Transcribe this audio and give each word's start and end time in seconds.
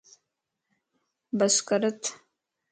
بس 1.37 1.55
ڪرت 1.69 2.01